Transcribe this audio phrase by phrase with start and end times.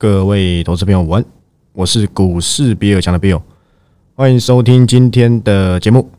[0.00, 1.26] 各位投资朋友，晚安，
[1.74, 3.42] 我是股市比尔强的 Bill，
[4.14, 6.10] 欢迎收听今天的节目。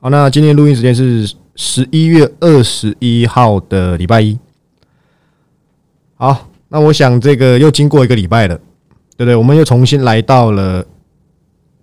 [0.00, 4.36] 好，那今天录音时间是十一月二十一号的礼拜一。
[6.16, 8.56] 好，那我想这个又经过一个礼拜了，
[9.16, 9.36] 对不对？
[9.36, 10.84] 我们又重新来到了，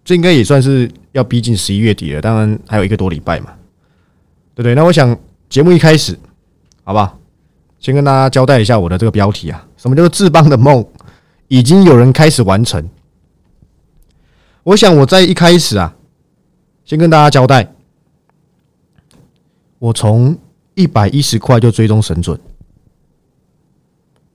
[0.04, 3.54] 这应该也算是要逼近十一月底了，当然还有一个多礼拜嘛，
[4.54, 4.76] 对不对？
[4.76, 6.20] 那我想节目一开始，
[6.84, 7.16] 好吧，
[7.80, 10.86] 先跟大家交代一下我的这个标题啊，什么叫做志邦的梦？
[11.48, 12.90] 已经有人开始完成。
[14.64, 15.96] 我想我在一开始啊，
[16.86, 17.72] 先跟大家交代，
[19.78, 20.36] 我从
[20.74, 22.40] 一百一十块就追踪神准，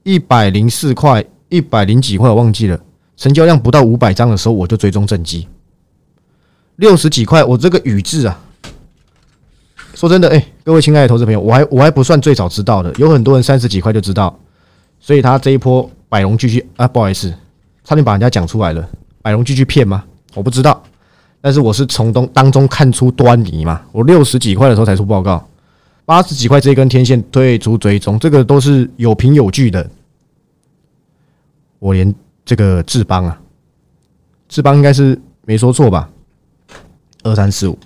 [0.03, 2.79] 一百零四块、一百零几块我忘记了，
[3.17, 5.49] 成交量不到五百张的时候我就追踪正机，
[6.77, 8.39] 六十几块我这个宇智啊，
[9.93, 14.39] 说真的，哎，各位亲爱的投资朋友，我还我还不算最早知道的，有很多人三十几块就知道，
[15.01, 15.91] 所以他这一波。
[16.11, 17.33] 百荣继续啊，不好意思，
[17.85, 18.85] 差点把人家讲出来了。
[19.21, 20.03] 百荣继续骗吗？
[20.33, 20.83] 我不知道，
[21.39, 23.81] 但是我是从东当中看出端倪嘛。
[23.93, 25.47] 我六十几块的时候才出报告，
[26.03, 29.89] 八十几块这一根天线退出追踪，这个都是有凭有据的。
[31.79, 32.13] 我连
[32.43, 33.41] 这个智邦啊，
[34.49, 36.09] 智邦应该是没说错吧？
[37.23, 37.79] 二三四五，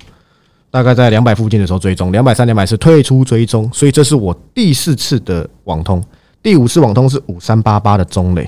[0.71, 6.03] 大概在两百附近的时候追踪，两百三、两百四退出追踪，所以这是我第四次的网通。
[6.45, 8.47] 第五次网通是五三八八的中磊，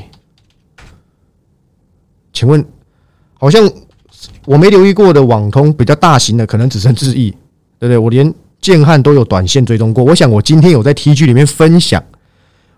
[2.31, 2.63] 请问，
[3.33, 3.67] 好像
[4.45, 7.31] 我没留意过的网通比较大型的，可能只剩智毅，
[7.79, 7.97] 对不对？
[7.97, 8.31] 我连
[8.61, 10.03] 建汉都有短线追踪过。
[10.03, 12.03] 我想我今天有在 T G 里面分享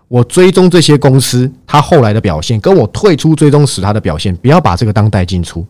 [0.08, 5.66] 我追踪这些公司它后来的表现，跟我退出追踪时它的表现，不要把这个当带进出，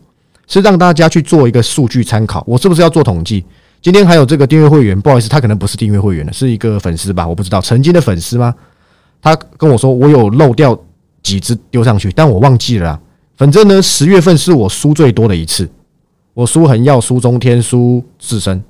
[0.47, 2.41] 是让大家去做一个数据参考。
[2.47, 3.43] 我是不是要做统计？
[3.81, 7.27] 今天还有这个订阅会员，不好意思，他可能不是订阅会员的，是一个粉丝吧？
[7.27, 8.55] 我不知道，曾经的粉丝吗？
[9.21, 10.77] 他跟我说，我有漏掉
[11.21, 12.99] 几只丢上去，但我忘记了。
[13.37, 15.69] 反正呢，十月份是我输最多的一次，
[16.33, 18.63] 我输恒耀、输中天、输自身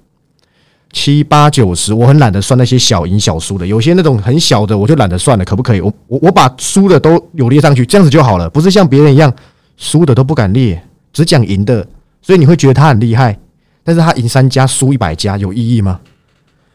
[0.91, 5.79] 七八九十，我很懒得算那些小赢小输的，有些那种很小的，我就懒得算了，可不可以？
[5.79, 9.33] 我我我把输的都有列上去，这样子就好了，不是像别人一样
[9.77, 10.81] 输的都不敢列，
[11.13, 11.87] 只讲赢的，
[12.21, 13.39] 所以你会觉得他很厉害，
[13.85, 15.99] 但是他赢三家输一百家有意义吗？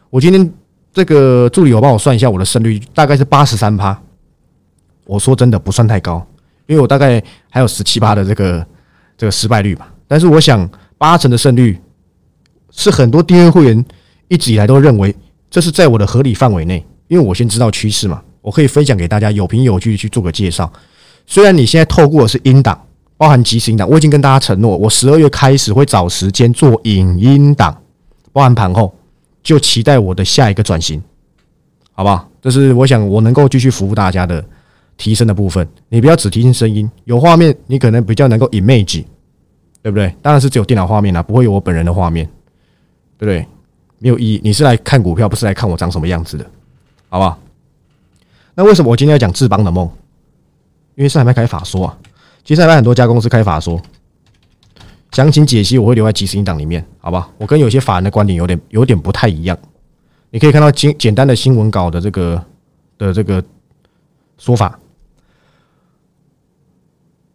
[0.09, 0.51] 我今天。
[0.97, 3.95] 这个助理，我帮我算一下我的胜率，大概是八十三趴。
[5.05, 6.25] 我说真的不算太高，
[6.65, 8.65] 因为我大概还有十七趴的这个
[9.15, 9.93] 这个失败率吧。
[10.07, 11.79] 但是我想八成的胜率
[12.71, 13.85] 是很多订阅会员
[14.27, 15.15] 一直以来都认为
[15.51, 20.67] 这是在我的合理范围内，因为我先知道趋势嘛，我可以分享给大家有凭有据去做个介绍。
[21.27, 22.87] 虽然你现在透过的是音档，
[23.17, 27.83] 包含即时音档，我已经跟大家承诺，我十二月开始会找时间做影音档，
[28.33, 28.91] 包含盘后。
[29.47, 31.01] 就期待我的下一个转型，
[31.93, 32.29] 好不好？
[32.41, 34.43] 这是我想我能够继续服务大家的
[34.97, 35.65] 提升的部分。
[35.87, 39.05] 你不要只听声音，有画面你可能比较能够 image，
[39.81, 40.13] 对不对？
[40.21, 42.25] 当然是只有电脑画面啦，不会有我本人的画面，
[43.17, 43.47] 对不对？
[43.99, 44.41] 没有意义。
[44.43, 46.45] 你是来看股票，不是来看我长什么样子的，
[47.07, 47.39] 好不好？
[48.53, 49.89] 那为什么我今天要讲智邦的梦？
[50.95, 51.97] 因为上海开法说啊，
[52.43, 53.81] 其实上海很多家公司开法说。
[55.11, 57.29] 详情解析我会留在即时音档里面，好吧？
[57.37, 59.57] 我跟有些法人的观点有点有点不太一样。
[60.29, 62.43] 你可以看到简简单的新闻稿的这个
[62.97, 63.43] 的这个
[64.37, 64.77] 说法，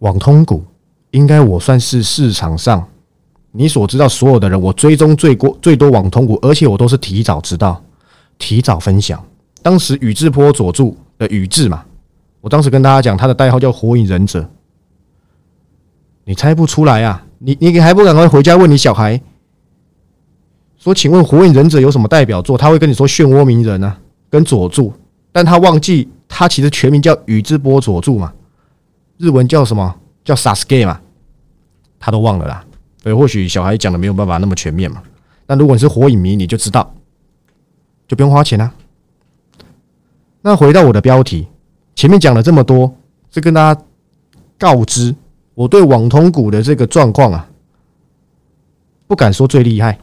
[0.01, 0.63] 网通股
[1.11, 2.87] 应该我算是市场上
[3.51, 7.83] 你所知道所有的人，我追踪最过最多网通股，而且我都是提早知道、
[8.39, 9.23] 提早分享。
[9.63, 11.85] 当时宇智波佐助的宇智嘛，
[12.41, 14.49] 我当时跟大家讲他的代号叫火影忍者，
[16.25, 17.25] 你猜不出来啊？
[17.45, 19.21] 你你还不赶快回家问你小孩，
[20.79, 22.57] 说请问火影忍者有什么代表作？
[22.57, 23.97] 他会跟你说漩涡鸣人呢，
[24.31, 24.93] 跟佐助，
[25.33, 28.33] 但他忘记他其实全名叫宇智波佐助嘛，
[29.19, 31.01] 日文叫什么叫 Sasuke 嘛，
[31.99, 32.65] 他都忘了啦。
[33.03, 35.03] 对，或许小孩讲的没有办法那么全面嘛。
[35.45, 36.95] 但如果你是火影迷，你就知道，
[38.07, 38.73] 就不用花钱啦。
[40.43, 41.49] 那回到我的标题，
[41.97, 42.97] 前面讲了这么多，
[43.33, 43.83] 是跟大家
[44.57, 45.17] 告知。
[45.55, 47.49] 我对网通股的这个状况啊，
[49.07, 49.99] 不敢说最厉害，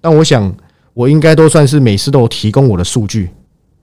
[0.00, 0.54] 但我想
[0.94, 3.28] 我应该都算是每次都提供我的数据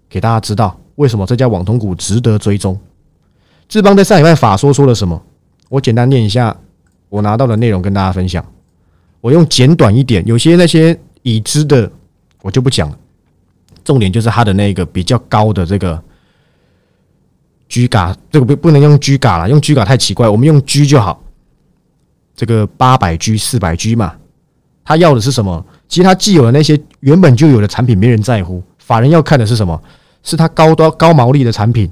[0.10, 2.80] 给大家知道，为什么这家网通股值得追踪。
[3.70, 5.22] 志邦在上礼拜法说说了什么？
[5.70, 6.56] 我简单念一下
[7.10, 8.46] 我拿到的内容跟大家分享。
[9.22, 11.90] 我用简短一点，有些那些已知的
[12.42, 12.98] 我就不讲了，
[13.84, 16.02] 重点就是它的那个比较高的这个。
[17.72, 21.24] G 嘎这个不不能用 G 嘎了，用 G 嘎太奇怪，我们用 G 就好。
[22.36, 24.14] 这个八百 G、四百 G 嘛，
[24.84, 25.66] 他要的是什么？
[25.88, 28.62] 其实他既有的那些原本就有的产品，没人在乎。
[28.78, 29.82] 法人要看的是什么？
[30.22, 31.90] 是他高端高毛利的产品，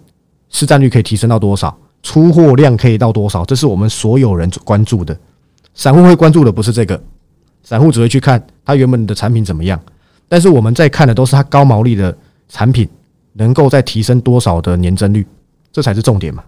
[0.50, 1.74] 市占率可以提升到多少？
[2.04, 3.46] 出货量可以到多少？
[3.46, 5.18] 这是我们所有人关注的。
[5.74, 7.02] 散户会关注的不是这个，
[7.64, 9.80] 散户只会去看他原本的产品怎么样。
[10.28, 12.14] 但是我们在看的都是他高毛利的
[12.50, 12.90] 产品
[13.32, 15.26] 能够再提升多少的年增率，
[15.80, 16.44] 这才是重点嘛。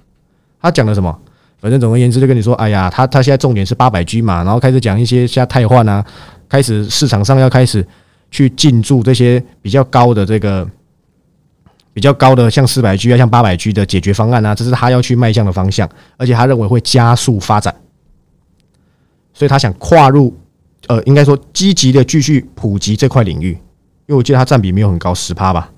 [0.62, 1.18] 他讲的什么？
[1.62, 6.06] 反正总而言之就跟你说，哎呀，他他现在重点是八百 G 嘛，然后开始讲一些像汰换啊，
[6.50, 7.88] 开始市场上要开始
[8.30, 10.68] 去进驻这些比较高的这个
[11.94, 17.74] 比较高的像四百 G 啊，像八百 G 的解决方案啊，这是他要去迈向的方向，而且他认为会加速发展，
[19.34, 20.36] 所以他想跨入，
[20.88, 23.58] 呃，应该说积极的继续普及这块领域。
[24.08, 25.72] 因为我记得它占比没有很高，十趴吧，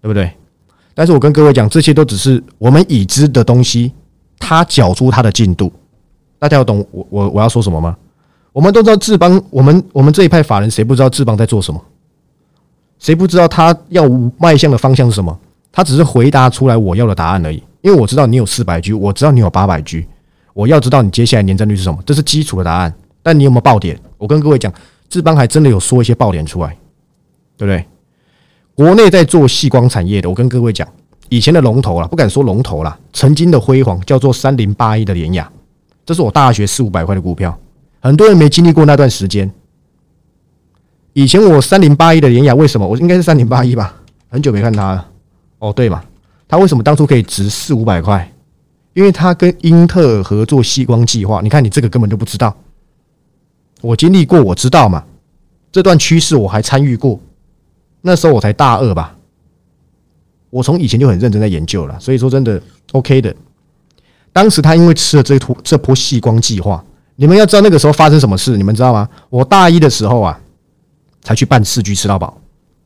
[0.00, 0.32] 对不对？
[0.94, 3.92] 但是我跟各位讲，这些都只是我们已知的东西，
[4.38, 5.72] 它缴出它的进度，
[6.38, 7.96] 大家有懂我我我要说什么吗？
[8.52, 11.82] 我们都知道志邦，我们我们这一派法人谁不知道志邦在做什么？
[12.98, 14.08] 谁不知道他要
[14.38, 15.36] 迈向的方向是什么？
[15.72, 17.62] 他只是回答出来我要的答案而已。
[17.80, 20.06] 因为我知道你有四百 G，我知道你有八百 G，
[20.52, 22.94] 我要知道你接下来年增率是什么，这是基础的答案。
[23.22, 23.98] 但你有没有爆点？
[24.18, 24.72] 我跟各位讲，
[25.08, 26.76] 志邦还真的有说一些爆点出来。
[27.58, 27.84] 对不对？
[28.74, 30.88] 国内在做细光产业的，我跟各位讲，
[31.28, 35.50] 以前的龙头了，不敢说龙头了，曾经的辉煌叫做三零八一的联雅，
[36.06, 37.58] 这是我大学四五百块的股票，
[38.00, 39.50] 很多人没经历过那段时间。
[41.12, 43.94] 以前我三零八一的联雅，为什么我应该是三零八一吧？
[44.30, 45.08] 很久没看它了。
[45.58, 46.02] 哦，对嘛，
[46.48, 48.32] 它为什么当初可以值四五百块？
[48.94, 51.40] 因为它跟英特尔合作细光计划。
[51.42, 52.56] 你看，你这个根本就不知道，
[53.82, 55.04] 我经历过，我知道嘛。
[55.70, 57.20] 这段趋势我还参与过。
[58.02, 59.16] 那时候我才大二吧，
[60.50, 62.60] 我从以前就很认真在研究了，所以说真的
[62.92, 63.34] OK 的。
[64.32, 66.84] 当时他因为吃了这坨这波细光计划，
[67.16, 69.08] 你们要知道那个时候发生什么事，你们知道吗？
[69.30, 70.40] 我大一的时候啊，
[71.22, 72.36] 才去办四 G 吃到饱，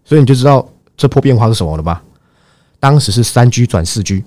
[0.04, 2.02] 所以你就知道这波变化是什么了吧？
[2.78, 4.22] 当时是三 G 转四 G，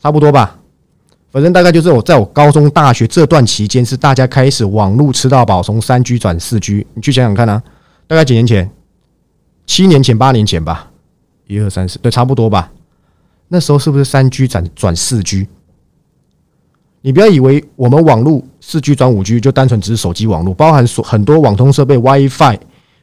[0.00, 0.58] 差不多吧。
[1.32, 6.86] 反正大概就是我在我高中、大学这段期间，是大家开始网络吃到饱，从三 G 转四 G。
[6.94, 7.60] 你去想想看啊，
[8.06, 8.70] 大概几年前。
[9.66, 10.90] 七年前、八年前吧，
[11.46, 12.70] 一二三四，对，差不多吧。
[13.48, 15.46] 那时候是不是三 G 转转四 G？
[17.02, 22.56] 你不要以为我们网络四 G 转五 G 就单纯只是手机网络，包含所很多网通设备、WiFi，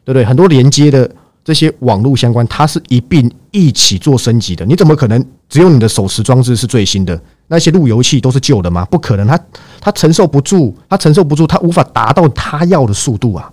[0.03, 0.25] 对不对？
[0.25, 1.09] 很多连接的
[1.43, 4.65] 这些网络相关，它是一并一起做升级的。
[4.65, 7.19] 你怎么可能只有你的手持装置是最新的？
[7.47, 8.83] 那些路由器都是旧的吗？
[8.85, 9.39] 不可能，它
[9.79, 13.51] 它承受不住，它承受不住，它无法达到它要的速度啊！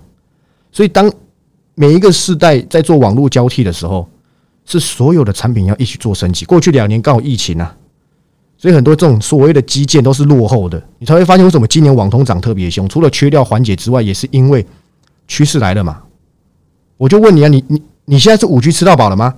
[0.72, 1.12] 所以当
[1.78, 4.08] 每一个世代在做网络交替的时候，
[4.64, 6.44] 是所有的产品要一起做升级。
[6.44, 7.76] 过去两年刚好疫情啊，
[8.56, 10.82] 所以很多这种所谓的基建都是落后的。
[10.98, 14.66] 你才会发现为什么今年网通涨特别凶，除了缺料缓解之外，也是因为
[15.28, 16.02] 趋势来了嘛。
[16.96, 19.36] 我就问你啊，你你你现在是五 G 吃到饱了吗？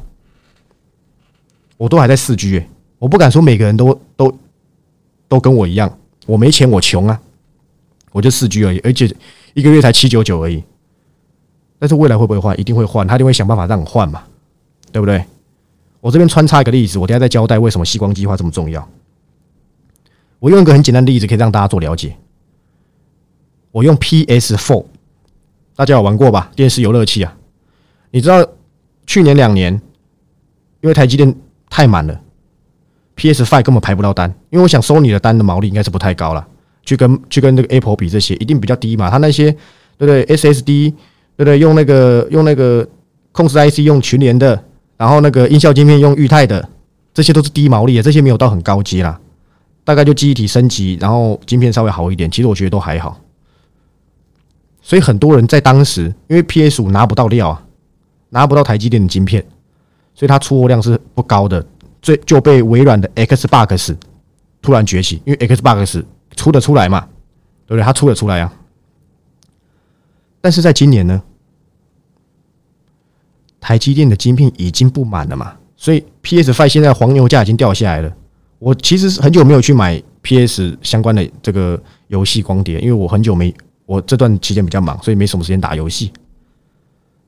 [1.76, 2.66] 我都还在四 G 诶，
[2.98, 4.34] 我不敢说每个人都都
[5.28, 7.20] 都跟我一样，我没钱，我穷啊，
[8.12, 9.14] 我就四 G 而已，而且
[9.52, 10.64] 一个月才七九九而已。
[11.81, 12.61] 但是未来会不会换？
[12.61, 14.23] 一定会换，他一定会想办法让你换嘛，
[14.93, 15.25] 对不对？
[16.03, 18.87] 我这边穿插一个例子，我等下再交代为什么吸光计划这么重要。
[20.38, 22.15] 我用一个很简单的例子，可以让大家做了解。
[23.73, 24.85] 我用 PS Four，
[25.75, 26.50] 大家有玩过吧？
[26.55, 27.35] 电视游乐器啊，
[28.11, 28.47] 你知道
[29.06, 29.73] 去年两年，
[30.82, 31.35] 因为台积电
[31.71, 32.21] 太满了
[33.15, 34.35] ，PS Five 根本排不到单。
[34.50, 36.47] 因为我想收你的单的毛利应该是不太高了，
[36.84, 39.08] 去跟去跟那个 Apple 比，这些一定比较低嘛。
[39.08, 39.51] 它那些
[39.96, 40.93] 对不对？SSD。
[41.41, 41.59] 对不对？
[41.59, 42.87] 用那个用那个
[43.32, 44.63] 控制 IC 用群联的，
[44.99, 46.69] 然后那个音效晶片用裕泰的，
[47.15, 49.19] 这些都是低毛利的，这些没有到很高级啦。
[49.85, 53.19] 大概就记忆体升级，然后晶片稍微好一点，其实我觉得都还好。
[54.82, 57.65] 所以很多人在当时，因为 PS 五拿不到料啊，
[58.29, 59.43] 拿不到台积电的晶片，
[60.15, 61.65] 所以它出货量是不高的，
[62.03, 63.97] 最就被微软的 Xbox
[64.61, 66.05] 突然崛起，因为 Xbox
[66.37, 67.01] 出得出来嘛，
[67.67, 67.82] 对不对？
[67.82, 68.53] 它出得出来啊。
[70.43, 71.23] 但是在今年呢？
[73.60, 78.12] 台积电的晶片已经不满了嘛，所以 PS Five 现在黄牛价已经掉下来了。
[78.58, 83.55] 我其实是很久没有去买 PS 相关的这个游戏光碟，因为我很久没，
[83.86, 86.12] 我这段期间比较忙，所以没什么时间打游戏。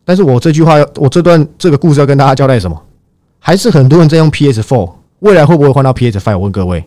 [0.04, 2.82] 但是我这句话要，我这段这个故事要跟大家交代什么？
[3.38, 6.36] 还是很多人在用 PS Four，未来会不会换到 PS Five？
[6.36, 6.84] 我问各位，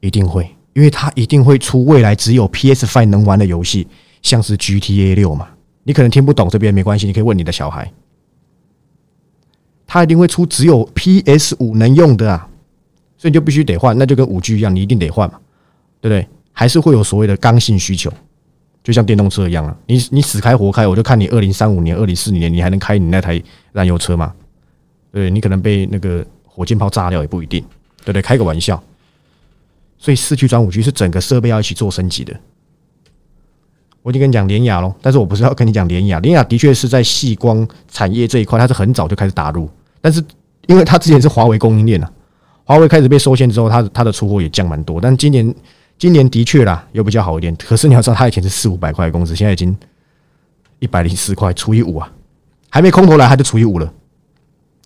[0.00, 3.86] 一定会，因为它一定会出未来只有 PS Five 能玩的游戏，
[4.22, 5.48] 像是 GTA 六嘛。
[5.82, 7.92] 你可能听不懂这边没关系，你可以问你的小孩。
[9.94, 12.48] 它一定会出只有 PS 五能用的啊，
[13.16, 15.38] 所以你就必须得换，那就跟五 G 一样，你一定得换嘛，
[16.00, 16.26] 对不对？
[16.52, 18.12] 还是会有所谓的刚性需求，
[18.82, 24.34] 就像电动车一样啊，你你死开活开，我就看你二零三五年、二零四年你还能开你那台燃油车吗？
[25.12, 27.64] 对，你可能被那个火箭炮炸掉也不一定。
[27.98, 28.20] 对不对？
[28.20, 28.82] 开个玩笑。
[29.96, 32.34] 所以四 G 转五 G 是整个设备要一起做升级的。
[34.02, 39.70] 我已经跟你讲联雅喽，但是我不是要跟你讲联雅，联雅的确是在细光产业这一块，它是很早就开始打入，
[40.04, 40.22] 但是
[40.66, 42.12] 因为他之前是华为供应链啊，
[42.64, 45.54] 华为开始被收线之后，他他的出货也降蛮多，但今年
[45.96, 47.56] 今年的确啦，又比较好一点。
[47.56, 49.74] 可是你要知道，他以前是四五百块的工资，现在已经
[50.78, 52.12] 一百零四块除以五啊，
[52.68, 53.86] 还没空头来，他就除以五了，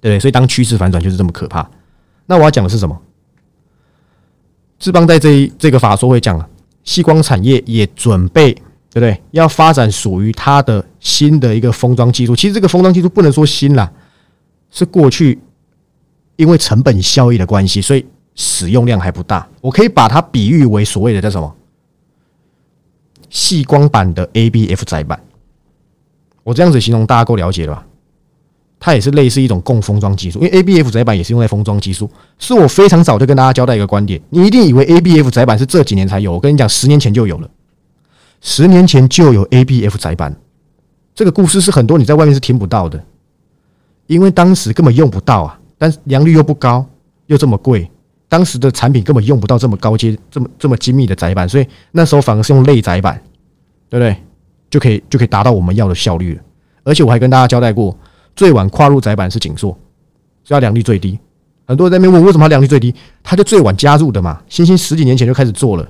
[0.00, 0.20] 对不对？
[0.20, 1.68] 所以当趋势反转就是这么可怕。
[2.26, 2.96] 那我要讲的是什么？
[4.78, 6.48] 志邦在这一这个法说会讲了，
[6.84, 8.56] 细光产业也准备。
[8.90, 9.22] 对不对？
[9.32, 12.34] 要发展属于它的新的一个封装技术。
[12.34, 13.92] 其实这个封装技术不能说新啦，
[14.70, 15.38] 是过去
[16.36, 19.48] 因为成本效益的关系，所以使用量还不大。
[19.60, 21.54] 我可以把它比喻为所谓的叫什么？
[23.30, 25.20] 细光版的 ABF 载板。
[26.44, 27.84] 我这样子形容，大家够了解了吧？
[28.80, 32.08] 它也是类似一种共封装技术，因为 ABF 载板也是用在封装技术。
[32.38, 37.50] 是我非常早就跟大家交代一个观点，你一定以为 ABF 载板是这几年才有，我跟你讲，十年前就有了。
[38.40, 40.34] 十年前就有 ABF 载板，
[41.12, 43.04] 这个故事是很多你在外面是听不到的，
[44.08, 46.84] 因为当时根本用不到啊，但是良率又不高，
[47.26, 47.88] 又这么贵，
[48.28, 53.22] 当时的产品根本用不到这么高阶、这么这么精密的窄板，所以那时候反而是用类窄板，
[53.88, 54.16] 对不对？
[54.70, 56.42] 就可以就可以达到我们要的效率了。
[56.84, 57.96] 而且我还跟大家交代过，
[58.34, 59.78] 最晚跨入窄板是景硕，
[60.42, 61.18] 是要良率最低。
[61.66, 64.42] 很多人在那边问为什么良率最低，它就最晚加入的嘛。
[64.48, 65.86] 星星十几年前就开始做了，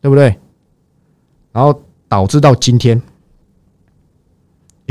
[0.00, 0.34] 对不对？
[1.52, 3.00] 然后导致到今天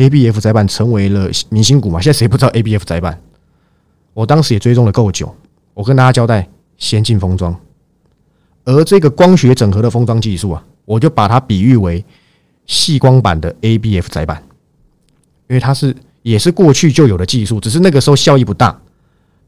[0.01, 2.01] ，A B F 载板成为了明星股嘛？
[2.01, 3.21] 现在谁不知道 A B F 载板？
[4.15, 5.33] 我当时也追踪了够久。
[5.75, 7.55] 我跟大家交代，先进封装，
[8.65, 12.03] 而这个光学整合的封装技术啊，我就把它比喻为
[12.65, 14.43] 细光版的 A B F 载板，
[15.47, 18.81] 因为它是也是过去就有的技术，只是那个时候效益不大。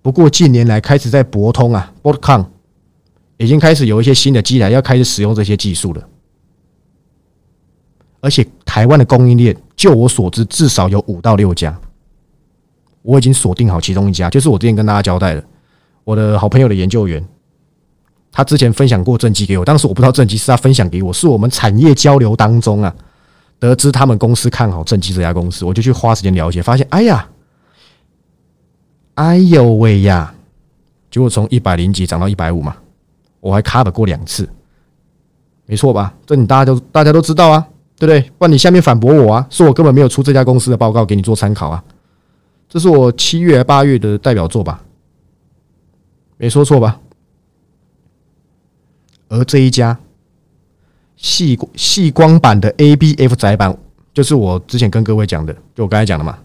[0.02, 2.46] 不过近年来开始在博通啊 b o t c o n
[3.38, 6.08] 已经开始有一些新的机台要开始使用这些技术了。
[8.22, 11.80] 而且台湾的供应链，就我所知，至少有五到六家。
[13.04, 15.44] 我已经锁定好其中一家，就是我之前跟大家交代的，
[16.04, 17.24] 我的好朋友的研究员，
[18.32, 19.64] 他之前分享过正机给我。
[19.64, 22.92] 当时我不知道正机是他分享给我，是我们产业交流当中啊，
[23.60, 27.30] 得知他们公司看好正机这家公司，我就去花时间了解，发现，哎呀，
[29.14, 30.34] 哎呦喂呀，
[31.12, 32.76] 结果从一百零几涨到一百五嘛，
[33.40, 34.50] 我还卡的过两次，
[35.68, 36.12] 没错吧？
[36.26, 37.68] 这你大家都大家都知道啊。
[38.06, 38.32] 对不对？
[38.38, 41.82] 不然你下面反驳我啊，说我根本没有出这家公司的报告给你做参考啊。
[42.68, 44.84] 这是我七月八月的代表作吧？
[46.36, 47.00] 没说错吧？
[49.30, 49.98] 而这一家
[51.16, 53.78] 细细光版的 ABF 载板，
[54.14, 56.38] 就是我之前跟各位讲的，就我刚才讲的嘛。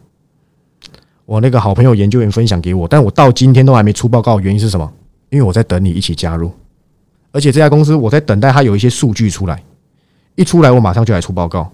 [1.27, 4.93] 我那个好朋友研究员分享给我，但我到今天都还没出报告，原因是什么？
[5.31, 6.53] 因为我在等你一起加入，
[7.33, 9.61] 而且这家公司我在等待它有一些数据出来。
[10.39, 11.69] 一出来，我马上就来出报告。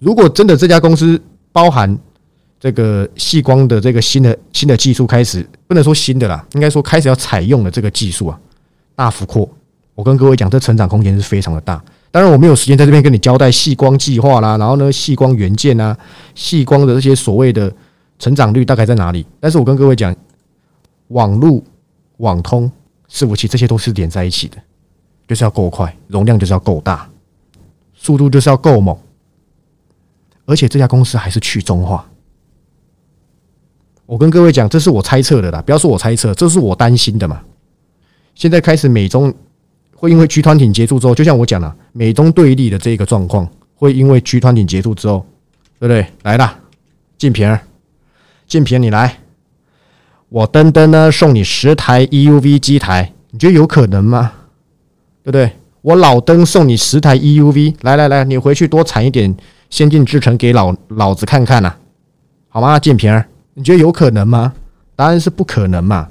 [0.00, 1.20] 如果真的这家公司
[1.52, 1.96] 包含
[2.58, 8.40] 这个细光的这个新的新的技术开始，不能说新的啦，应该说开始要采用的这个技术啊，
[8.96, 9.48] 大幅扩。
[9.94, 11.80] 我跟各位讲，这成长空间是非常的大。
[12.10, 15.96] 当然，我没有时间在这边跟你交代细光计划啦，然后呢，细光元件啊，
[16.34, 17.72] 细光的这些所谓的
[18.18, 19.24] 成长率大概在哪里？
[19.38, 20.12] 但是我跟各位讲，
[21.08, 21.62] 网络、
[22.16, 22.68] 网通、
[23.08, 24.56] 伺服器这些都是连在一起的，
[25.28, 27.08] 就是要够快，容量就是要够大。
[28.06, 28.96] 速度就是要够猛，
[30.44, 32.08] 而且这家公司还是去中化。
[34.06, 37.42] 我跟各位讲，这是我猜测的啦，不要说我猜测，这是我担心的嘛。
[38.36, 39.34] 现在开始美中
[39.96, 45.26] 会因为 G 团体结束之后，就像我讲了，美中对立的这个状况，会因为 G 团体结束之后，
[45.80, 46.06] 对不对？
[46.22, 46.60] 来了，
[47.18, 47.58] 静平，
[48.46, 49.18] 静平你来，
[50.28, 54.32] 我登登呢送你十台 EUV 机台，你觉得有可能吗？
[55.24, 55.50] 对不对？
[55.86, 59.32] 我老登送你十台 EUV，来来来，你回去多产一点
[59.70, 61.72] 先进制程给老老子看看呐，
[62.48, 62.76] 好吗？
[62.76, 63.24] 建平，
[63.54, 64.52] 你觉得有可能吗？
[64.96, 66.08] 答案是不可能嘛。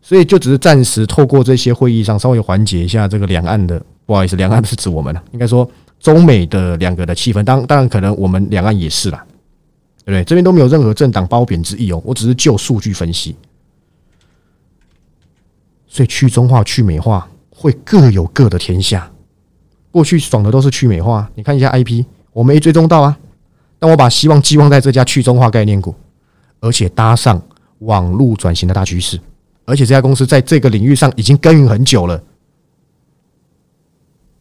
[0.00, 5.68] 所以就只是暂时透过这些会议上稍微缓解一下这个两岸的，不好意思，两岸不是指我们了，应该说
[5.98, 7.42] 中美的两个的气氛。
[7.42, 9.26] 当当然可能我们两岸也是啦，
[10.04, 10.22] 对不对？
[10.22, 13.34] 这边都没有任何政党褒贬之意哦，我只是就数据分析。
[15.88, 17.28] 所以去中化、去美化。
[17.60, 19.10] 会各有各的天下。
[19.90, 23.18] 过去爽的都是去美化，你看一下 IP，我没追踪到啊。
[23.80, 25.92] 但我把希望寄望在这家去中化概念股，
[26.60, 27.42] 而且搭上
[27.80, 29.18] 网络转型的大趋势，
[29.64, 32.16] 而且这家公司在这个领域上已经耕耘很久了，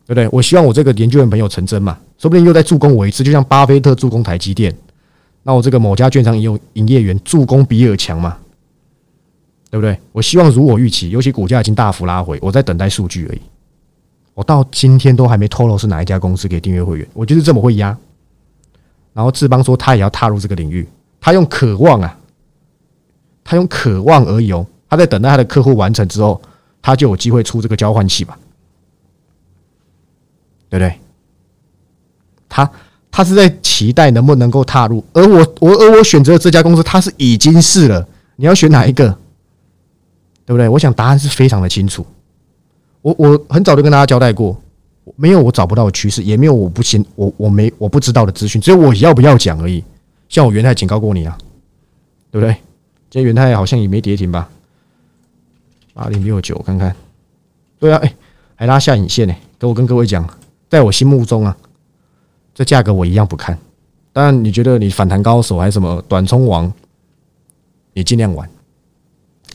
[0.05, 0.29] 对不对？
[0.31, 4.75] 我希望我这个研究员朋友成真嘛，说不定又在助攻我一次，就像巴菲特助攻台积电，
[5.43, 8.38] 那我这个某家券商也有营业员助攻比尔强嘛，
[9.69, 10.00] 对不对？
[10.12, 13.41] 我希望如我预期，尤其股价已经大幅拉回，我在等待数据而已。
[14.33, 17.97] 我到今天都还没透露是哪一家公司给订阅会员，我就是这么会压。
[19.13, 20.88] 然后志邦说他也要踏入这个领域，
[21.19, 22.17] 他用渴望啊，
[23.43, 26.39] 他用渴望而已哦，他在等待他的客户完成之后，
[26.81, 28.38] 他就有机会出这个交换器吧，
[30.69, 31.00] 对不对？
[32.47, 32.71] 他
[33.09, 39.17] 他是在期待能不能够踏入，而我我而我选择的这家公司，他是已经是了，你要选哪一个？
[40.47, 40.69] 对不对？
[40.69, 42.05] 我想答案是非常的清楚。
[43.01, 44.57] 我我很早就跟大家交代过，
[45.17, 49.83] 没有我找不到的趋势，也没有我不行，我我没我不知道的资讯，只有我要不要讲而已。
[50.29, 51.37] 像我元泰警告过你啊，
[52.31, 52.53] 对不对？
[53.09, 54.49] 今天元泰好像也没跌停吧？
[55.93, 56.95] 八零六九，看看。
[57.77, 58.15] 对啊，哎，
[58.55, 59.35] 还拉下影线呢。
[59.59, 60.27] 跟我跟各位讲，
[60.69, 61.57] 在我心目中啊，
[62.55, 63.57] 这价格我一样不看。
[64.13, 66.71] 当然，你觉得你反弹高手还是什么短冲王，
[67.93, 68.49] 你尽量玩，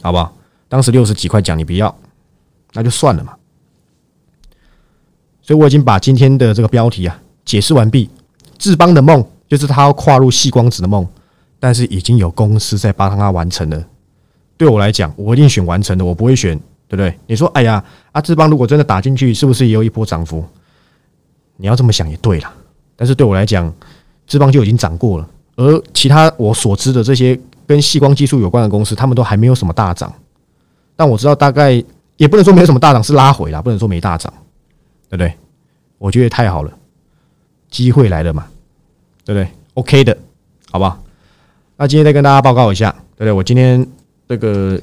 [0.03, 0.35] 好不好？
[0.73, 1.95] 当时六十几块讲你不要，
[2.73, 3.35] 那就算了嘛。
[5.43, 8.09] 所以我已经把今天的这个标题啊解释完毕。
[8.57, 11.07] 志邦的梦就是他要跨入细光子的梦，
[11.61, 13.85] 但是已经有公司在帮他完成了。
[14.57, 17.15] 对我来讲，我一定选完成的，我不会选，对不对？
[17.27, 20.43] 你说，哎呀，啊志邦如果真的打进去，是不是也有一波涨幅？
[21.59, 22.51] 你要这么想也对了。
[22.97, 23.71] 但是对我来讲，
[24.27, 30.11] 志邦就已经涨过了，而其他我所知的这些跟细光技术有关的公司，他们都还没有什么大涨。
[30.97, 31.73] 但我知道大概
[32.17, 34.33] 也不能说没有什么大涨，是拉回啦，不能说没大涨，
[35.09, 35.33] 对不对？
[35.99, 36.73] 我觉得太好了，
[37.71, 38.47] 机会来了嘛，
[39.25, 40.17] 对不对？OK 的，
[40.71, 41.03] 好不好？
[41.77, 43.33] 那今天再跟大家报告一下，对不对？
[43.33, 43.87] 我今天
[44.29, 44.81] 这个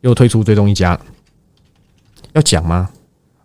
[0.00, 0.98] 又推出追踪一家，
[2.32, 2.88] 要讲吗？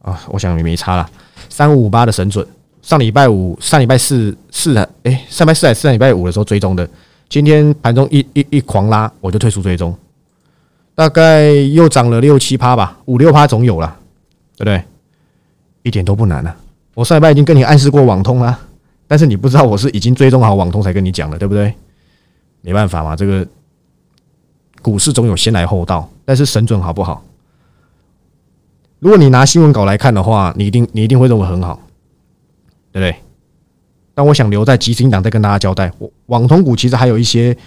[0.02, 1.10] 啊，我想也没差了。
[1.50, 2.46] 三五五八的神准，
[2.82, 6.90] 上礼拜五、上礼拜四四的，哎，上礼拜四还是上礼拜五的时候追踪的，
[7.30, 9.96] 今天盘中一一一狂拉，我就退出追踪。
[11.02, 13.98] 大概又涨了六七趴吧，五六趴总有了，
[14.56, 14.84] 对不对？
[15.82, 16.56] 一点都不难啊！
[16.94, 18.60] 我上礼拜已经跟你暗示过网通了，
[19.08, 21.74] 但是你不知道我是已经追踪好网通才跟你讲的，对不对？
[22.62, 23.44] 没办法嘛，这个
[24.84, 27.24] 股市总有先来后到，但是神准好不好？
[29.00, 31.82] 如果你拿新闻稿来看的话，你一定你一定会认为很好，
[32.92, 33.16] 对不对？
[34.14, 35.92] 但我想留在基金党再跟大家交代，
[36.28, 37.58] 网通股其实还有一些。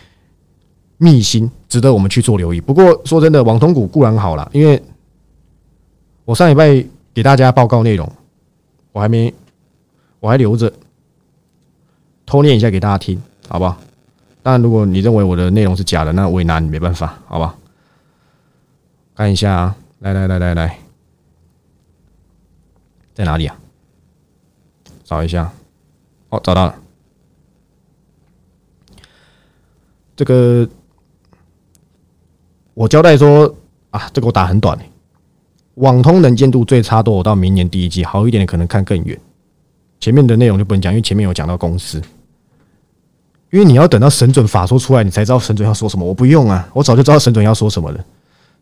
[0.97, 2.61] 秘辛值得我们去做留意。
[2.61, 4.83] 不过说真的，网通股固然好了，因为
[6.25, 8.11] 我上礼拜给大家报告内容，
[8.93, 9.33] 我还没，
[10.21, 10.73] 我还留着
[12.25, 13.77] 偷念一下给大家听，好不好？
[14.43, 17.57] 当然，如果你认为我的内容是假的，那我也拿你没办法，好吧？
[19.15, 20.79] 看一下啊，来来来来来，
[23.15, 23.59] 在哪里啊？
[25.03, 25.53] 找一下，
[26.29, 26.79] 哦，找到了，
[30.17, 30.69] 这个。
[32.75, 33.53] 我交代说
[33.91, 34.79] 啊，这个我打很短
[35.77, 39.19] 网通能见度最差都有到明年第一季，好一点的可能看更远。
[39.99, 42.01] 前面的内容就不能讲，因为前面有讲到公司。
[43.51, 46.05] 因为你要等到神准法说出来，你才知道神准要说什么。
[46.05, 48.05] 我不用啊，我早就知道神准要说什么了。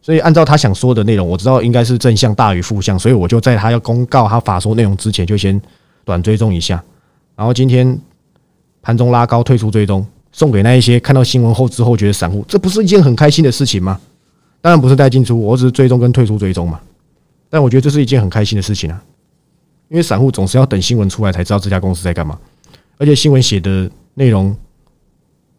[0.03, 5.61] 所以按照他想说的内容，我知道应该是正向大于负向，所以我就在他要公告他法说内容之前，就先
[6.05, 6.83] 短追踪一下。
[7.35, 7.99] 然后今天
[8.83, 10.07] 盘中拉高，退出追踪。
[10.33, 14.01] 送给那一些看到新闻后之后觉得散户，这不是一件很开心的事情吗？
[14.61, 16.81] 当然不是带进出，我只是追踪跟退出追踪嘛。
[17.51, 19.03] 但我觉得这是一件很开心的事情啊，
[19.89, 22.39] 因为散户总是要等新闻出来才知道这家公司在干嘛，
[22.97, 24.57] 而且新闻写的内容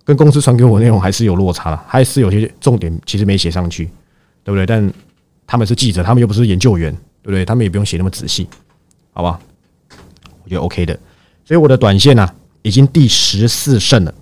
[0.04, 3.86] 跟公司传给我内容还是有落差了，还是有些重点其实没写上去，
[4.44, 4.66] 对不对？
[4.66, 4.92] 但
[5.46, 7.46] 他们是记者，他们又不是研究员，对不对？
[7.46, 8.48] 他们也不用写那么仔细，
[9.12, 9.40] 好吧？
[10.44, 11.00] 我觉得 OK 的，
[11.46, 12.28] 所以我的短线呢，
[12.64, 14.14] 已经第十四胜了。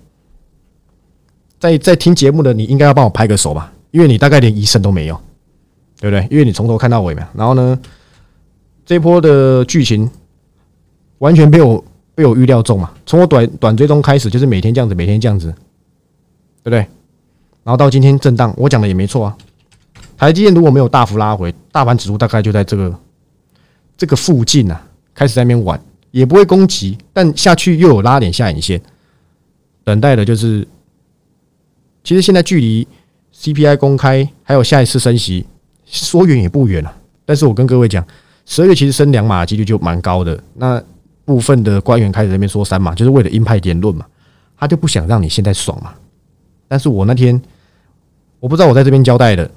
[1.62, 5.14] 在在听节目的你应该要帮我拍个手吧，因为你大概连一胜都没有，
[6.00, 6.26] 对不对？
[6.28, 7.28] 因为你从头看到尾嘛。
[7.34, 7.78] 然后呢，
[8.84, 10.10] 这波的剧情
[11.18, 11.84] 完全被我
[12.16, 12.90] 被我预料中嘛。
[13.06, 15.54] 从我短短追踪开始，就是每天这样子，每天这样子，
[16.64, 16.78] 对不对？
[17.62, 19.38] 然后到今天震荡，我讲的也没错啊。
[20.18, 22.92] 台积电如果没有大幅拉回，大盘指数大概就在这个
[23.96, 28.82] 这个附近啊，开始在那边玩，也不会攻击，但下去又有拉点下影线，
[29.84, 30.66] 等待的就是。
[32.04, 32.86] 其实现在距离
[33.34, 35.46] CPI 公开还有下一次升息，
[35.86, 36.94] 说远也不远了。
[37.24, 38.04] 但是我跟各位讲，
[38.44, 40.42] 十二月其实升两码几率就蛮高的。
[40.54, 40.82] 那
[41.24, 44.04] 部分的官员开始那边说三码，就是为了鹰派言论嘛，
[44.56, 45.94] 他就不想让你现在爽嘛。
[46.66, 47.40] 但是我那天
[48.40, 49.48] 我不知道我在这边交代的，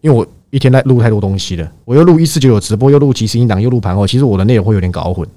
[0.00, 5.28] 因为我一天在录太多东西了，我又录一四九九直播，又录即时音档，又录盘后，其实我的内容会有点搞混，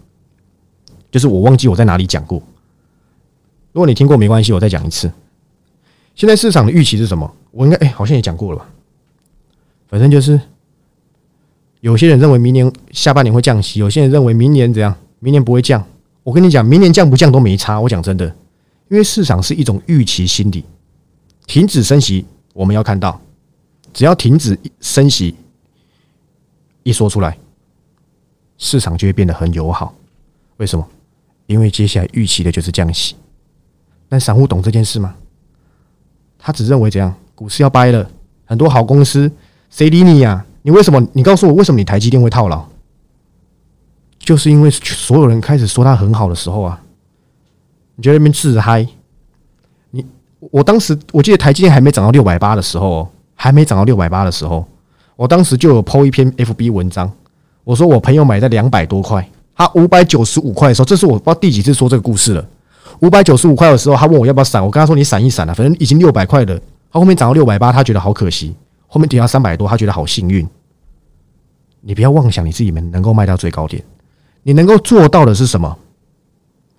[1.09, 2.37] 就是我忘记我在哪里讲过。
[3.71, 5.11] 如果你听过没关系，我再讲一次。
[6.15, 7.31] 现在市场的预期是什么？
[7.51, 8.69] 我应该哎，好像也讲过了吧？
[9.87, 10.39] 反正就是
[11.81, 14.95] 有些人认为明年下半年会降息，有些人认为明年怎样？
[15.19, 15.85] 明年不会降。
[16.23, 17.79] 我跟你讲，明年降不降都没差。
[17.79, 18.25] 我讲真的，
[18.89, 20.63] 因为市场是一种预期心理，
[21.45, 23.21] 停止升息，我们要看到，
[23.93, 25.35] 只要停止升息
[26.83, 27.37] 一说出来，
[28.57, 29.93] 市场就会变得很友好。
[30.57, 30.87] 为什么？
[31.45, 33.15] 因为接下来预期的就是降息。
[34.09, 35.15] 但散户懂这件事吗？
[36.45, 37.11] 他只认为怎样？
[37.33, 38.07] 股市要掰了，
[38.45, 39.31] 很多好公司，
[39.71, 40.45] 谁理你呀？
[40.61, 41.03] 你为什么？
[41.13, 42.63] 你告诉我，为什么你台积电会套牢？
[44.19, 46.79] 就是因为所有人开始说它很好的时候啊，
[47.95, 48.87] 你觉得那边自嗨？
[49.89, 50.05] 你
[50.51, 54.67] 我当时我记得台积电还没涨到六百八的时候，还没涨到六百八的时候，
[55.15, 57.11] 我当时就有抛一篇 FB 文章，
[57.63, 62.47] 我说我朋友买在两百多块，他五百九十五块的时候，这是我不知道第几次说这个故事了。
[63.01, 66.59] 五百九十五块的时候，他问我要不要闪，我跟他说你闪一闪了，反正已经六百块了。
[66.91, 68.53] 他后面涨到六百八，他觉得好可惜；
[68.87, 70.47] 后面跌到三百多，他觉得好幸运。
[71.81, 73.83] 你不要妄想你自己能能够卖到最高点，
[74.43, 75.77] 你能够做到的是什么？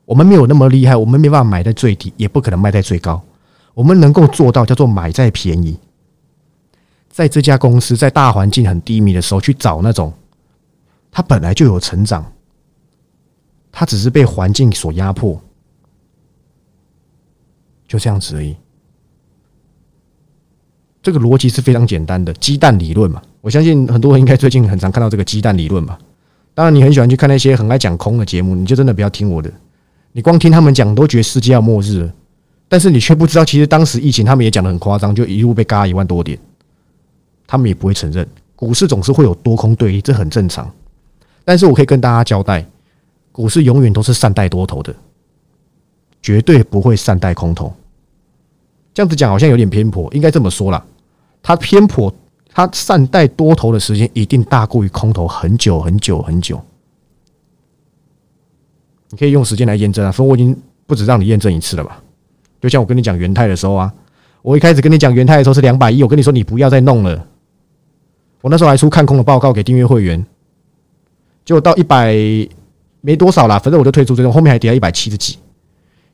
[0.05, 3.21] 我们没有那么厉害，我们没办法买在最低，也不可能卖在最高。
[3.75, 5.79] 我们能够做到叫做买在便宜，
[7.11, 10.13] 在这家公司在大环境很低迷的时候去找那种，
[11.11, 12.25] 它本来就有成长，
[13.71, 15.39] 它只是被环境所压迫。
[17.87, 18.57] 就这样子而已，
[21.03, 23.23] 这个逻辑是非常简单的，鸡蛋理论嘛。
[23.41, 25.99] 我相信很多人应该最近很常看到这个鸡蛋理论吧。
[26.53, 29.53] 当然，你很喜欢去看那些很爱讲空的节目，你就真的不要听我的。
[30.13, 32.13] 你光听他们讲，都觉得世界要末日了。
[32.67, 36.37] 但是你却不知道，其实当时疫情他们也讲的很夸张，就一路被嘎一万多点，
[37.47, 38.27] 他们也不会承认。
[38.57, 40.69] 股市总是会有多空对立，这很正常。
[41.45, 42.67] 但是我可以跟大家交代，
[43.31, 44.93] 股市永远都是善待多头的。
[46.27, 47.73] 绝对不会善待空头，
[48.93, 50.85] 这样子讲好像有点偏颇，应该这么说啦，
[51.41, 52.13] 它偏颇，
[52.53, 56.61] 它善待多头的时间一定大过于空头很久很久很久。
[59.11, 62.03] 你可以用时间来验证啊，所以我已经不止让你验证一次了吧？
[62.61, 63.95] 就像我跟你讲元泰的时候啊，
[64.43, 67.25] 我一开始跟你讲元泰的时候是两百亿，我跟你说你不要再弄了，
[68.41, 70.27] 我那时候还出看空的报告给订阅会员，
[71.45, 72.17] 结果到一百
[73.01, 75.39] 没多少啦，反正我就退出这种，后面还跌到一百七十几。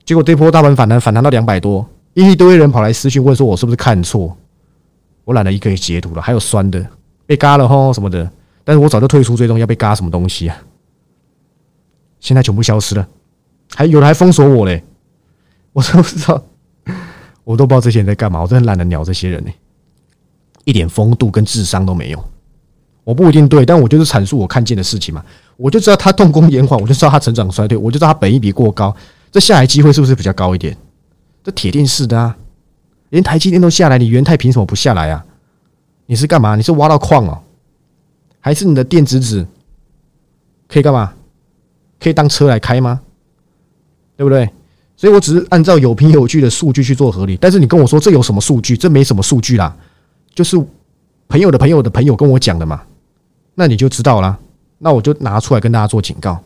[0.05, 4.37] 结果这波大盘反弹反弹到两百多，一堆人跑来私讯问说：“我是不是看错？”
[5.25, 6.85] 我懒得一个截图了，还有酸的
[7.27, 8.29] 被嘎了吼什么的，
[8.65, 10.57] 但是我早就退出追踪，要被嘎什么东西啊？
[12.19, 13.07] 现在全部消失了，
[13.75, 14.83] 还有的还封锁我嘞，
[15.73, 16.43] 我都不知道，
[17.45, 19.51] 我都不知道这些人在干嘛，我真的懒得鸟这些人呢，
[20.65, 22.25] 一点风度跟智商都没有。
[23.05, 25.25] 我不一定对，但我就是阐述我看见的事情嘛，
[25.57, 28.95] 我就知道他动工延缓，我就知道他成长衰退，我就知道他本一比过高。
[29.33, 30.77] 这下来机会是不是比较高一点？
[31.43, 32.37] 这铁定是的啊！
[33.09, 35.25] 连台积电都下来，你元泰凭什么不下来啊？
[36.07, 36.55] 你是干嘛？
[36.55, 37.43] 你是挖到矿哦？
[38.39, 39.47] 还是你的电子纸
[40.69, 41.15] 可以干嘛？
[41.99, 43.01] 可以当车来开吗？
[44.17, 44.49] 对不对？
[44.97, 47.37] 所以我只是按照有凭有据的数据去做合理。
[47.41, 48.77] 但是你跟我说这有什么数据？
[48.77, 49.75] 这没什么数据啦，
[50.35, 50.57] 就是
[51.27, 52.83] 朋友的朋友的朋友跟我讲的嘛。
[53.55, 54.39] 那你就知道了。
[54.79, 56.43] 那我就拿出来跟大家做警告。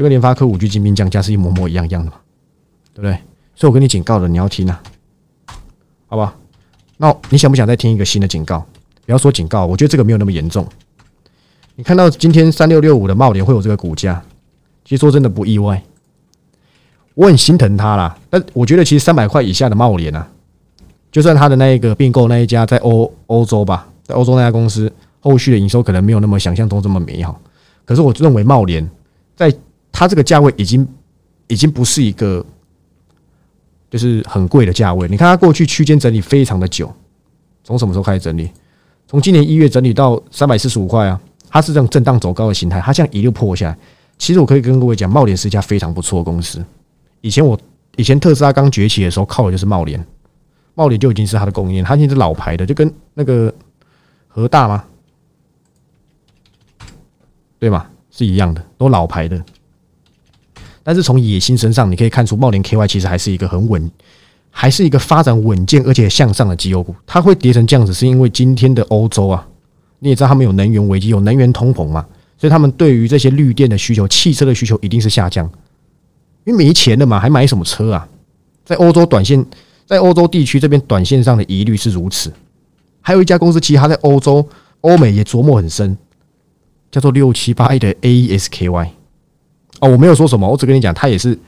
[0.00, 2.16] 就跟联发科五 G 精兵降价是一模模一样一样的嘛，
[2.94, 3.12] 对不对？
[3.54, 4.82] 所以我跟你警告了，你要听啊，
[6.06, 6.34] 好吧？
[6.96, 8.64] 那你想不想再听一个新的警告？
[9.04, 10.66] 不要说警告，我觉得这个没有那么严重。
[11.74, 14.22] 你看到今天三六六五的茂联会有这个股价，
[14.86, 15.82] 其实说真的不意外，
[17.12, 18.18] 我很心疼它啦。
[18.30, 20.26] 但我觉得其实三百块以下的茂联啊，
[21.12, 27.38] 就算它的那一个并购那一家在欧欧洲吧，在欧洲那家公司后续的营收可能没有那么想象中这么美好，
[27.84, 28.90] 可是我认为茂联
[29.36, 29.54] 在
[30.00, 30.88] 它这个价位已经
[31.46, 32.42] 已经不是一个
[33.90, 35.06] 就是很贵的价位。
[35.06, 36.90] 你看它过去区间整理非常的久，
[37.62, 38.50] 从什么时候开始整理？
[39.06, 42.80] 从今年一月整理到三百四十五块啊，它是这种震荡走高的形态。
[42.80, 43.78] 它这样一路破下来，
[44.16, 46.64] 其实我可以跟各位讲，茂联是一家非常不错的公司。
[47.20, 47.60] 以前我
[47.96, 50.02] 以前特斯拉刚崛起的时候，靠的就是茂联，
[50.72, 53.54] 茂联就已经是它的供应链，它已经是老牌的，就跟那个
[54.28, 54.82] 和大吗？
[57.58, 57.86] 对吗？
[58.10, 59.44] 是一样的，都老牌的。
[60.90, 63.88] 但是从野心身上，你可以看出茂林 KY 其实还是一个很稳，
[64.50, 66.92] 还是一个发展稳健而且向上的绩优股。
[67.06, 69.46] 它会跌成这样子，是因为今天的欧洲啊，
[70.00, 72.04] 你也知道他们有能源危机，有能源通膨嘛，
[72.36, 75.48] 所以他们对于这些绿电的需求、汽车的需求一定是下降，
[76.42, 78.08] 因为没钱了嘛，还买什么车啊？
[78.64, 79.46] 在欧洲短线，
[79.86, 82.32] 在欧洲地区这边短线上的疑虑是如此。
[83.00, 84.44] 还有一家公司，其实它在欧洲、
[84.80, 85.96] 欧美也琢磨很深，
[86.90, 88.88] 叫做六七八亿的 AESKY。
[89.80, 91.38] 哦，我没有说什么，我只跟你讲，它也是，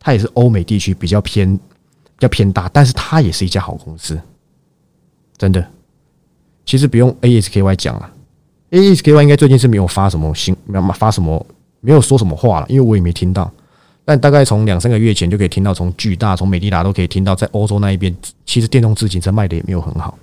[0.00, 4.18] 它也是欧美地区比较偏，比较偏大，但是它也是一家好公司。
[5.38, 5.64] 真的。
[6.64, 8.10] 其实不用 ASKY 讲了
[8.70, 11.44] ，ASKY 应该最近是没有发什么新，没有发什么，
[11.80, 13.50] 没有说什么话了，因为我也没听到。
[14.04, 18.14] 但大概从两三个月前就可以听到，从巨大、从美利达都可以听到，在欧洲那一边，
[18.46, 20.16] 其实电动自行车卖的也没有很好，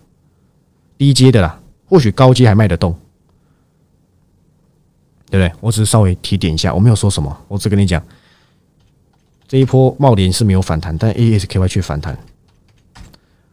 [0.97, 2.97] 低阶的啦，或许高阶还卖得动，
[5.29, 5.51] 对不对？
[5.61, 8.01] 我只是稍微提点一下，我没有说什么，我只跟你讲，
[9.47, 12.17] 这一波茂联是没有反弹，但 ASKY 却反弹，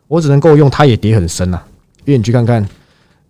[0.08, 1.62] 我只能够用它也跌很深啊，
[2.04, 2.66] 因为你去看看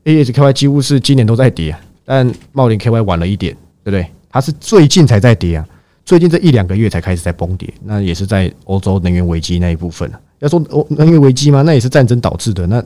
[0.04, 4.06] ，ASKY 几乎是今年都在跌，但茂联 KY 晚了一点，对不对？
[4.30, 5.66] 它是最近才在跌啊。
[6.04, 11.62] 最近这一两个月才开始在崩跌，那也是在欧洲能源危机那一部分啊要说欧能源危机吗？
[11.62, 12.84] 那也是战争导致的，那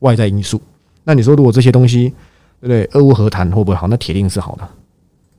[0.00, 0.60] 外在因素。
[1.04, 2.12] 那你说如果这些东西，
[2.60, 2.84] 对不对？
[2.92, 3.86] 俄乌和谈会不会好？
[3.88, 4.68] 那铁定是好的，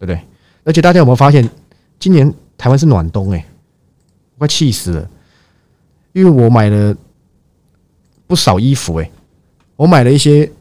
[0.02, 0.20] 对不对？
[0.64, 1.48] 而且大家有没有发现，
[2.00, 3.32] 今年台湾是暖冬？
[3.32, 3.46] 诶，
[4.40, 5.10] 快气死了！
[6.14, 6.96] 因为我买了
[8.26, 9.12] 不少衣服，诶，
[9.76, 10.52] 我买了一些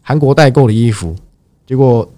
[0.00, 1.16] 韩国代购的衣服，
[1.66, 2.08] 结果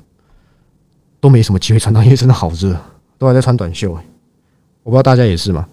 [1.19, 2.79] 都没什么机会穿到，因为真的好热。
[3.17, 4.05] 都还在穿短袖哎，
[4.83, 5.67] 我不知道大家也是吗？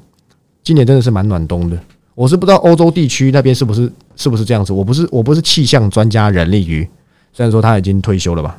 [0.64, 1.78] 今年真的是蛮暖冬的。
[2.16, 4.72] 我是不知道欧洲地区那边是不是是不是这样子。
[4.72, 6.90] 我不是我不是气象专家任立瑜，
[7.34, 8.58] 虽然说他已经退休了吧。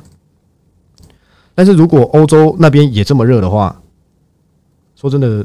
[1.57, 3.81] 但是如果欧洲那边也这么热的话，
[4.95, 5.43] 说真的，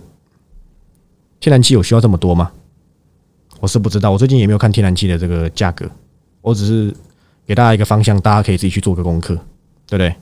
[1.40, 2.52] 天然气有需要这么多吗？
[3.60, 4.10] 我是不知道。
[4.10, 5.90] 我最近也没有看天然气的这个价格，
[6.42, 6.94] 我只是
[7.46, 9.34] 给大家一个方向，大家可以自己去做个功课，
[9.86, 10.14] 对不对？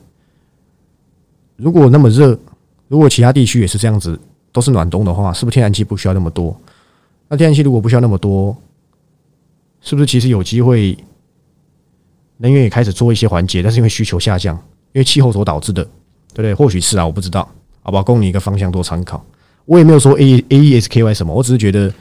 [1.57, 2.39] 如果那么热。
[2.87, 4.19] 如果其他地区也是这样子，
[4.51, 6.59] 都是暖冬的话，是不是天然气不需要那么多？
[7.29, 8.57] 那天然气如果不需要那么多，
[9.81, 10.97] 是不是其实有机会
[12.35, 13.63] 能源也开始做一些缓解？
[13.63, 14.61] 但是因为需求下降，
[14.93, 16.53] 因为气候所导致的，对不对？
[16.53, 17.47] 或许是啊，我不知道，
[17.83, 19.23] 好吧，供你一个方向做参考。
[19.65, 21.93] 我也没有说 A A E S K Y 什么，我只是觉得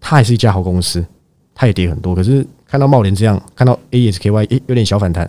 [0.00, 1.04] 它还是一家好公司，
[1.54, 2.14] 它也跌很多。
[2.14, 5.28] 可是看到茂联这样，看到 A S K Y 诶有点小反弹，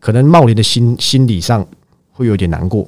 [0.00, 1.66] 可能茂联的心心理上
[2.10, 2.86] 会有点难过。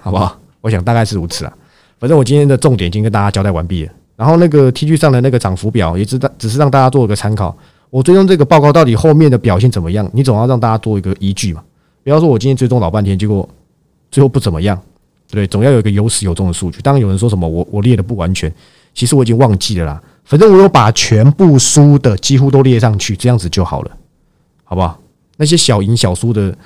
[0.00, 0.36] 好不好？
[0.60, 1.52] 我想大概是如此啊。
[2.00, 3.92] 反正我今天的重点已经跟大家交代完毕了。
[4.16, 7.56] 然后那个 T G 上的那个涨幅表，也知道只是让大家做一个参考。
[7.90, 10.08] 我追踪这个报告到底后面的表现怎么样？
[10.12, 11.62] 你总要让大家做一个依据嘛。
[12.02, 13.48] 不要说我今天追踪老半天，结果
[14.10, 14.80] 最后不怎么样，
[15.30, 15.46] 对？
[15.46, 16.80] 总要有一个有始有终的数据。
[16.82, 18.52] 当然有人说什么我我列的不完全，
[18.94, 20.02] 其实我已经忘记了啦。
[20.24, 23.90] 反正我有把全部输的几乎都列上去，这样子就好了，
[24.64, 25.00] 好不好？
[25.36, 26.56] 那些小赢小输的。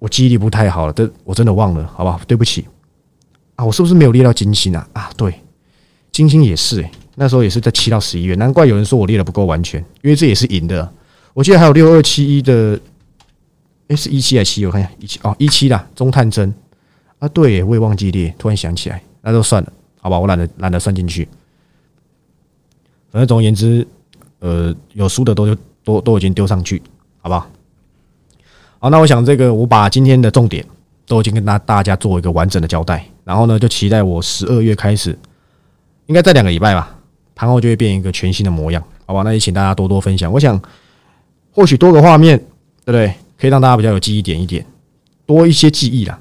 [0.00, 2.20] 我记忆力不太好了，这我真的忘了，好不好？
[2.26, 2.66] 对不起
[3.56, 4.86] 啊，我是不是没有列到金星啊？
[4.92, 5.34] 啊，对，
[6.12, 10.92] 金星也是，那时候也是在七到十一月，难怪有人说我列的不够完全，因为这也是赢的。
[11.32, 12.78] 我记得还有六二七一的，
[13.88, 14.66] 诶，是一七还是七？
[14.66, 16.52] 我看一下一七哦，一七啦，中探针
[17.18, 21.28] 啊，对，我也忘记列，突然想起来，那就算了，好吧，我懒得懒得算进去。
[23.10, 23.86] 反正总而言之，
[24.40, 26.82] 呃，有输的都就都都已经丢上去，
[27.20, 27.46] 好不好？
[28.78, 30.64] 好，那我想这个我把今天的重点
[31.06, 35.16] 都已经跟大大家做一个完整的交代，然后呢，就期待我十二月开始，
[36.06, 36.98] 应该在两个礼拜吧，
[37.34, 39.22] 盘后就会变一个全新的模样，好吧？
[39.22, 40.32] 那也请大家多多分享。
[40.32, 40.60] 我想
[41.52, 42.36] 或许多个画面，
[42.84, 43.14] 对不对？
[43.44, 44.64] 可以让大家比较有记忆点一点，
[45.26, 46.18] 多一些记忆啦。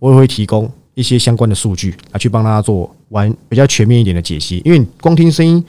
[0.00, 5.64] 我也会提供一些相关的数据来去帮大家做完比较全面一点的解析，因为光听声音，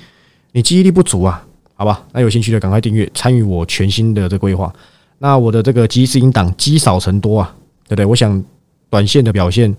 [0.51, 2.03] 你记忆力不足啊，好吧？
[2.11, 4.73] 那有兴趣的赶快订阅，参与我全新的这规划。
[5.19, 8.05] 那我的这个即时音档积少成多啊，对不对？
[8.05, 8.43] 我想
[8.89, 9.75] 短线的表现，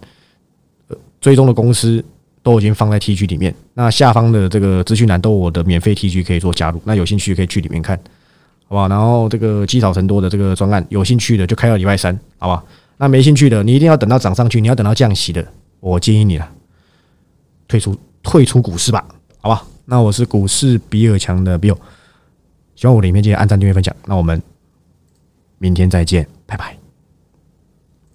[1.21, 2.05] 追踪的公司
[2.41, 3.53] 都已经放在 T G 里面。
[3.75, 6.81] 那下方的这个资讯栏都有我的免费 T G 可以做加入。
[6.85, 7.99] 那有兴趣可以去里面看，
[8.67, 8.89] 好不好？
[8.89, 12.65] 然后这个积少成多的这个专案，有兴趣的就开到礼拜三，好吧？
[12.97, 15.47] 那没兴趣的，你一定要等到涨上去，你要等到降息的，
[15.81, 16.49] 我建议你了，
[17.69, 19.05] 退出退出股市吧，
[19.41, 19.63] 好吧？
[19.85, 21.77] 那我是股市比尔强的 Bill，
[22.75, 23.95] 希望我的影片记得按赞、订阅、分享。
[24.07, 24.43] 那我们。
[25.59, 26.84] 明天再见，拜拜。